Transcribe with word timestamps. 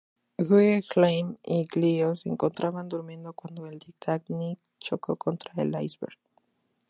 Guggenheim 0.39 1.37
y 1.45 1.53
Giglio 1.71 2.15
se 2.15 2.27
encontraban 2.27 2.89
durmiendo 2.89 3.33
cuando 3.33 3.67
el 3.67 3.77
Titanic 3.77 4.57
chocó 4.79 5.15
contra 5.15 5.53
el 5.61 5.79
iceberg. 5.79 6.17